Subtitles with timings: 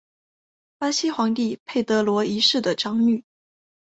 [0.79, 3.23] 巴西皇帝佩德罗一世的长女。